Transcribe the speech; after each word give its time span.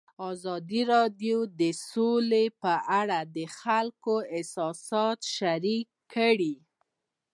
ازادي 0.31 0.81
راډیو 0.93 1.37
د 1.59 1.61
سوله 1.89 2.43
په 2.61 2.73
اړه 2.99 3.19
د 3.35 3.37
خلکو 3.59 4.15
احساسات 4.35 5.19
شریک 5.35 5.87
کړي. 6.13 6.55